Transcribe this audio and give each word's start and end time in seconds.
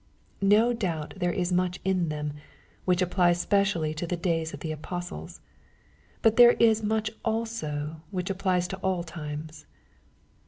No 0.41 0.73
doubt 0.73 1.13
there 1.17 1.31
is 1.31 1.53
much 1.53 1.79
in 1.85 2.09
them, 2.09 2.33
which 2.85 3.03
applies 3.03 3.39
specially 3.39 3.93
to 3.93 4.07
the 4.07 4.17
days 4.17 4.51
of 4.51 4.61
the 4.61 4.71
apostles. 4.71 5.41
But 6.23 6.37
there 6.37 6.53
is 6.53 6.81
much 6.81 7.11
also 7.23 8.01
which 8.09 8.31
applies 8.31 8.67
to 8.69 8.79
al] 8.83 9.03
times. 9.03 9.67